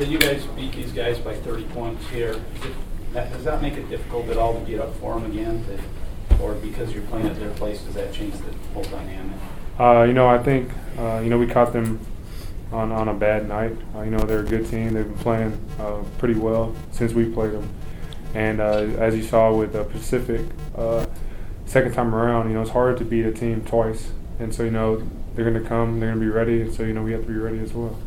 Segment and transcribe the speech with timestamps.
[0.00, 2.40] So you guys beat these guys by 30 points here.
[3.12, 5.62] Does that make it difficult at all to get up for them again?
[5.66, 9.36] To, or because you're playing at their place, does that change the whole dynamic?
[9.78, 12.00] Uh, you know, I think uh, you know we caught them
[12.72, 13.76] on, on a bad night.
[13.94, 14.94] Uh, you know, they're a good team.
[14.94, 17.68] They've been playing uh, pretty well since we played them.
[18.32, 20.40] And uh, as you saw with the Pacific,
[20.76, 21.04] uh,
[21.66, 24.12] second time around, you know, it's hard to beat a team twice.
[24.38, 26.62] And so, you know, they're going to come, they're going to be ready.
[26.62, 27.98] And so, you know, we have to be ready as well.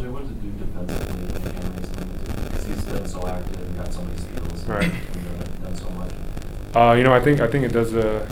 [0.00, 1.26] LJ, what does it do defensively
[2.44, 4.64] Because he's been so active and got so many steals.
[4.64, 4.92] Right.
[4.92, 6.12] And done so much.
[6.74, 7.94] Uh, you know, I think I think it does.
[7.94, 8.26] Uh,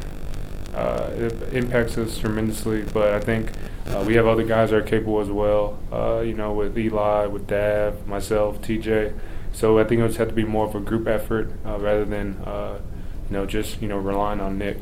[0.75, 3.51] uh, it impacts us tremendously, but I think
[3.87, 5.79] uh, we have other guys that are capable as well.
[5.93, 9.19] Uh, you know, with Eli, with Dav, myself, TJ.
[9.53, 12.05] So I think it would have to be more of a group effort uh, rather
[12.05, 12.81] than uh,
[13.29, 14.79] you know just you know relying on Nick.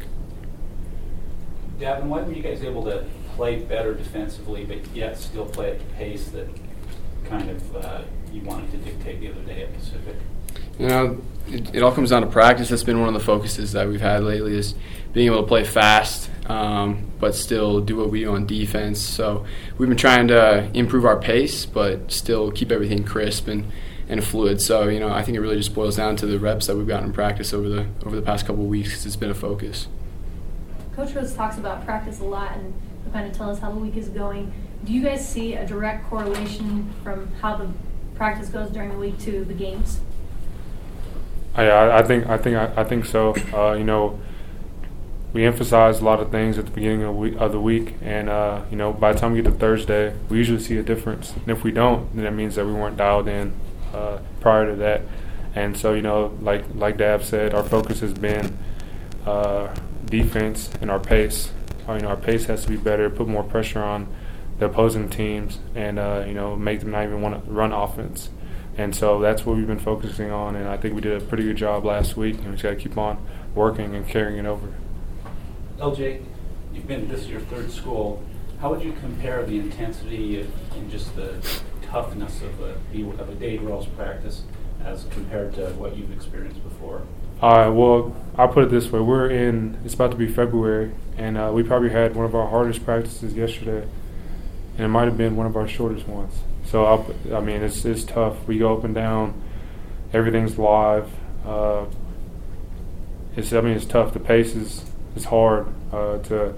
[1.80, 5.78] Davin, why were you guys able to play better defensively, but yet still play at
[5.78, 6.48] the pace that
[7.28, 10.16] kind of uh, you wanted to dictate the other day at Pacific?
[10.78, 12.68] You know, it, it, all comes down to practice.
[12.68, 14.74] That's been one of the focuses that we've had lately is
[15.12, 19.00] being able to play fast, um, but still do what we do on defense.
[19.00, 19.46] So
[19.78, 23.72] we've been trying to improve our pace, but still keep everything crisp and,
[24.08, 24.60] and fluid.
[24.60, 26.86] So you know, I think it really just boils down to the reps that we've
[26.86, 29.06] gotten in practice over the over the past couple of weeks.
[29.06, 29.88] It's been a focus.
[30.94, 32.74] Coach Rose talks about practice a lot and
[33.12, 34.52] kind of tell us how the week is going.
[34.86, 37.68] Do you guys see a direct correlation from how the
[38.14, 39.98] practice goes during the week to the games?
[41.56, 43.34] I, I think I think I, I think so.
[43.52, 44.20] Uh, you know,
[45.32, 48.62] we emphasize a lot of things at the beginning of, of the week, and uh,
[48.70, 51.32] you know, by the time we get to Thursday, we usually see a difference.
[51.32, 53.54] And if we don't, then that means that we weren't dialed in
[53.92, 55.02] uh, prior to that.
[55.56, 58.56] And so, you know, like like Dab said, our focus has been
[59.26, 61.50] uh, defense and our pace.
[61.88, 64.06] Uh, you know, our pace has to be better, put more pressure on
[64.58, 68.30] the opposing teams, and uh, you know, make them not even want to run offense.
[68.78, 71.44] And so that's what we've been focusing on, and I think we did a pretty
[71.44, 73.18] good job last week, and we just got to keep on
[73.54, 74.68] working and carrying it over.
[75.78, 76.22] LJ,
[76.72, 78.22] you've been this is your third school.
[78.60, 81.38] How would you compare the intensity and just the
[81.82, 84.42] toughness of a of a day girls practice
[84.84, 87.02] as compared to what you've experienced before?
[87.42, 87.68] All right.
[87.68, 89.78] Well, I'll put it this way: we're in.
[89.84, 93.34] It's about to be February, and uh, we probably had one of our hardest practices
[93.34, 93.86] yesterday,
[94.76, 96.34] and it might have been one of our shortest ones.
[96.64, 98.46] So I'll, I mean, it's it's tough.
[98.46, 99.40] We go up and down.
[100.12, 101.08] Everything's live.
[101.44, 101.86] Uh,
[103.36, 104.12] it's I mean it's tough.
[104.12, 106.54] The pace is is hard uh, to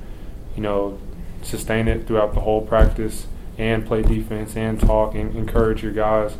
[0.56, 0.98] you know
[1.42, 3.26] sustain it throughout the whole practice
[3.58, 6.36] and play defense and talk and encourage your guys.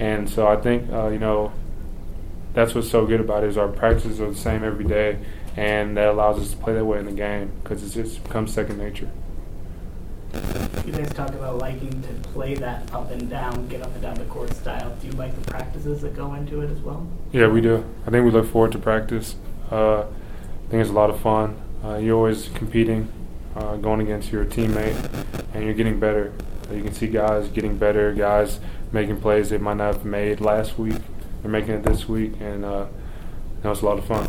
[0.00, 1.52] And so I think uh, you know
[2.54, 5.18] that's what's so good about it is our practices are the same every day,
[5.56, 8.52] and that allows us to play that way in the game because it just becomes
[8.52, 9.10] second nature.
[10.86, 14.14] You guys talk about liking to play that up and down, get up and down
[14.14, 14.94] the court style.
[15.00, 17.06] Do you like the practices that go into it as well?
[17.32, 17.84] Yeah, we do.
[18.06, 19.36] I think we look forward to practice.
[19.70, 20.06] Uh, I
[20.70, 21.56] think it's a lot of fun.
[21.84, 23.08] Uh, you're always competing,
[23.56, 24.96] uh, going against your teammate,
[25.52, 26.32] and you're getting better.
[26.70, 28.60] Uh, you can see guys getting better, guys
[28.92, 31.00] making plays they might not have made last week.
[31.42, 32.86] They're making it this week, and uh,
[33.62, 34.26] that was a lot of fun.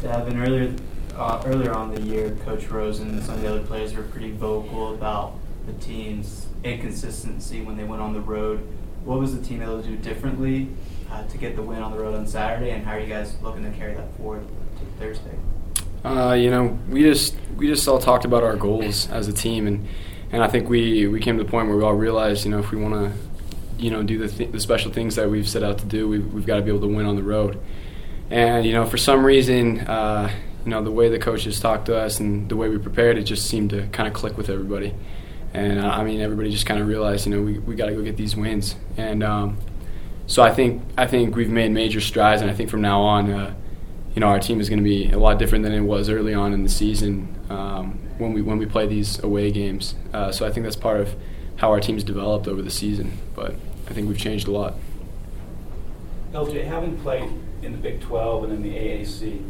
[0.00, 0.74] Davin, earlier
[1.16, 4.32] uh, earlier on the year, Coach Rose and some of the other players were pretty
[4.32, 5.34] vocal about
[5.66, 8.66] the team's inconsistency when they went on the road.
[9.04, 10.68] What was the team able to do differently
[11.10, 13.36] uh, to get the win on the road on Saturday, and how are you guys
[13.42, 15.36] looking to carry that forward to Thursday?
[16.04, 19.66] Uh, you know, we just we just all talked about our goals as a team,
[19.66, 19.86] and
[20.32, 22.58] and I think we we came to the point where we all realized, you know,
[22.58, 23.12] if we want to,
[23.78, 26.32] you know, do the th- the special things that we've set out to do, we've,
[26.32, 27.60] we've got to be able to win on the road.
[28.30, 30.32] And you know, for some reason, uh,
[30.64, 33.24] you know, the way the coaches talked to us and the way we prepared, it
[33.24, 34.94] just seemed to kind of click with everybody.
[35.54, 37.94] And uh, I mean, everybody just kind of realized, you know, we, we got to
[37.94, 38.76] go get these wins.
[38.96, 39.58] And um,
[40.26, 43.30] so I think I think we've made major strides, and I think from now on,
[43.30, 43.54] uh,
[44.14, 46.32] you know, our team is going to be a lot different than it was early
[46.32, 49.94] on in the season um, when we when we play these away games.
[50.12, 51.14] Uh, so I think that's part of
[51.56, 53.18] how our team's developed over the season.
[53.34, 53.54] But
[53.88, 54.74] I think we've changed a lot.
[56.32, 57.28] LJ, having played
[57.62, 59.48] in the Big 12 and in the AAC,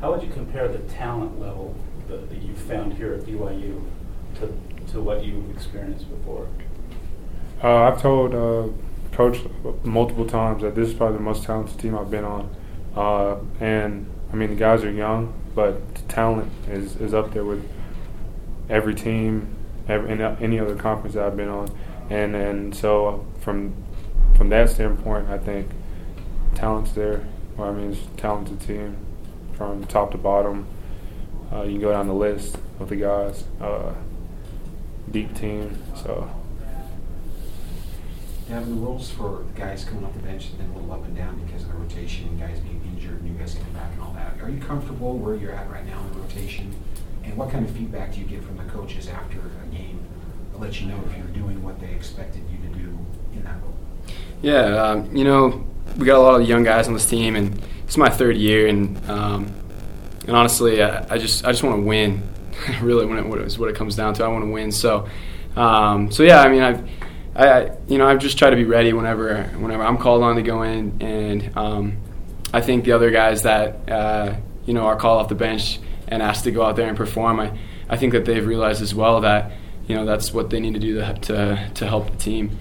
[0.00, 1.76] how would you compare the talent level
[2.08, 3.82] that, that you found here at BYU
[4.36, 4.52] to,
[4.92, 6.48] to what you've experienced before?
[7.62, 8.68] Uh, I've told uh,
[9.12, 9.38] Coach
[9.84, 12.56] multiple times that this is probably the most talented team I've been on.
[12.96, 17.44] Uh, and, I mean, the guys are young, but the talent is, is up there
[17.44, 17.68] with
[18.70, 19.54] every team,
[19.86, 21.70] every, any other conference that I've been on.
[22.08, 23.74] And, and so from,
[24.36, 25.68] from that standpoint, I think
[26.54, 27.26] talent's there.
[27.56, 28.96] Well, I mean, it's a talented team
[29.60, 30.66] from top to bottom.
[31.52, 33.44] Uh, you can go down the list of the guys.
[33.60, 33.92] Uh,
[35.10, 35.76] deep team.
[35.94, 36.30] So
[38.48, 41.14] Now, the rules for guys coming off the bench have been a little up and
[41.14, 44.14] down because of the rotation and guys being injured, new guys coming back and all
[44.14, 44.40] that.
[44.40, 46.74] Are you comfortable where you're at right now in the rotation?
[47.22, 50.00] And what kind of feedback do you get from the coaches after a game
[50.52, 52.98] to let you know if you're doing what they expected you to do
[53.34, 53.74] in that role?
[54.40, 55.66] Yeah, um, you know,
[55.96, 58.66] we got a lot of young guys on this team, and it's my third year,
[58.68, 59.52] and um,
[60.26, 62.22] and honestly, I, I just I just want to win.
[62.82, 64.70] really, when it, what is what it comes down to, I want to win.
[64.70, 65.08] So,
[65.56, 66.88] um, so yeah, I mean, I've
[67.34, 70.36] I, I you know I've just tried to be ready whenever whenever I'm called on
[70.36, 71.96] to go in, and um,
[72.52, 74.36] I think the other guys that uh,
[74.66, 75.78] you know are called off the bench
[76.08, 77.58] and asked to go out there and perform, I
[77.88, 79.52] I think that they've realized as well that
[79.86, 82.58] you know that's what they need to do to to, to help the team.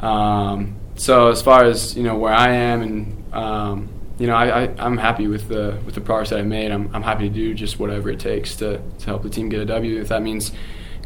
[0.00, 4.64] Um, so as far as you know where I am and um, you know I,
[4.64, 6.70] I, am happy with the with the progress that I've made.
[6.70, 9.60] I'm, I'm happy to do just whatever it takes to, to help the team get
[9.60, 10.00] a W.
[10.00, 10.52] If that means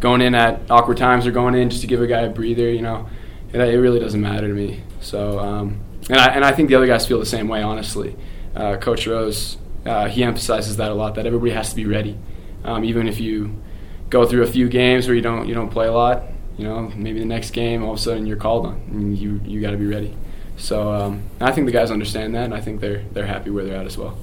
[0.01, 2.69] going in at awkward times or going in just to give a guy a breather,
[2.71, 3.09] you know,
[3.53, 4.83] it, it really doesn't matter to me.
[5.01, 5.81] So um,
[6.11, 7.63] and I and I think the other guys feel the same way.
[7.63, 8.17] Honestly,
[8.55, 12.19] uh, Coach Rose uh, he emphasizes that a lot that everybody has to be ready,
[12.65, 13.63] um, even if you
[14.11, 16.25] go through a few games where you don't you don't play a lot
[16.57, 19.41] you know, maybe the next game, all of a sudden you're called on, and you
[19.45, 20.15] you got to be ready.
[20.57, 23.65] So um, I think the guys understand that, and I think they're they're happy where
[23.65, 24.19] they're at as well.